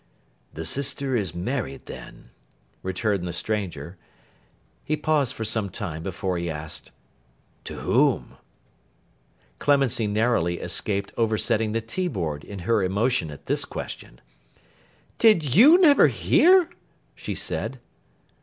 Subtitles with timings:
[0.55, 2.31] 'The sister is married then,'
[2.81, 3.97] returned the stranger.
[4.83, 6.91] He paused for some time before he asked,
[7.65, 8.37] 'To whom?'
[9.59, 14.19] Clemency narrowly escaped oversetting the tea board, in her emotion at this question.
[15.19, 16.67] 'Did you never hear?'
[17.13, 17.79] she said.